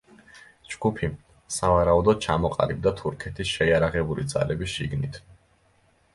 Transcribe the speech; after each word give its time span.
ჯგუფი, 0.75 1.09
სავარაუდოდ, 1.57 2.21
ჩამოყალიბდა 2.27 2.95
თურქეთის 3.03 3.53
შეიარაღებული 3.59 4.27
ძალების 4.35 4.75
შიგნით. 4.79 5.23